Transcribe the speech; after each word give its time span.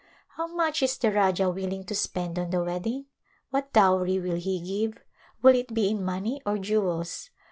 How 0.29 0.47
much 0.47 0.81
is 0.81 0.97
the 0.97 1.11
Rajah 1.11 1.51
willing 1.51 1.83
to 1.83 1.93
spend 1.93 2.39
on 2.39 2.49
the 2.49 2.63
wedding? 2.63 3.05
What 3.51 3.71
dowry 3.71 4.19
will 4.19 4.37
he 4.37 4.59
give? 4.87 5.03
Will 5.43 5.55
it 5.55 5.75
be 5.75 5.89
in 5.91 6.03
money 6.03 6.41
or 6.43 6.57
jewels 6.57 7.29